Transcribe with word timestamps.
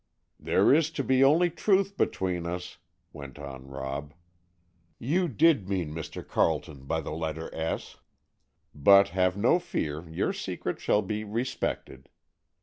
"There 0.39 0.73
is 0.73 0.89
to 0.93 1.03
be 1.03 1.23
only 1.23 1.51
truth 1.51 1.95
between 1.95 2.47
us," 2.47 2.79
went 3.13 3.37
on 3.37 3.67
Rob. 3.67 4.15
"You 4.97 5.27
did 5.27 5.69
mean 5.69 5.93
Mr. 5.93 6.27
Carleton, 6.27 6.85
by 6.85 7.01
the 7.01 7.11
letter 7.11 7.53
'S'; 7.53 7.97
but 8.73 9.09
have 9.09 9.37
no 9.37 9.59
fear, 9.59 10.09
your 10.09 10.33
secret 10.33 10.81
shall 10.81 11.03
be 11.03 11.23
respected. 11.23 12.09